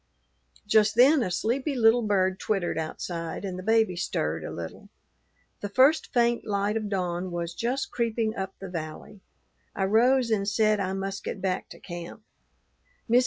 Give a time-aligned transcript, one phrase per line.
[0.65, 4.89] Just then a sleepy little bird twittered outside, and the baby stirred a little.
[5.59, 9.21] The first faint light of dawn was just creeping up the valley.
[9.75, 12.23] I rose and said I must get back to camp.